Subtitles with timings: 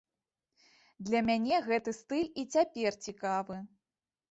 [1.09, 3.63] Для мяне гэты стыль і цяпер цікавы.